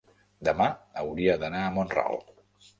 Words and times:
demà 0.49 0.69
hauria 1.03 1.37
d'anar 1.45 1.63
a 1.67 1.71
Mont-ral. 1.79 2.21